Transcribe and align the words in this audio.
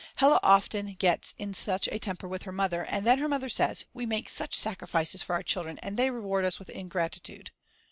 Hella 0.15 0.39
often 0.41 0.95
gets 0.95 1.35
in 1.37 1.53
such 1.53 1.87
a 1.87 1.99
temper 1.99 2.27
with 2.27 2.41
her 2.41 2.51
mother, 2.51 2.83
and 2.85 3.05
then 3.05 3.19
her 3.19 3.27
mother 3.27 3.49
says: 3.49 3.85
We 3.93 4.07
make 4.07 4.29
such 4.29 4.55
sacrifices 4.55 5.21
for 5.21 5.33
our 5.33 5.43
children 5.43 5.77
and 5.83 5.95
they 5.95 6.09
reward 6.09 6.43
us 6.43 6.57
with 6.57 6.69
ingratitude. 6.71 7.51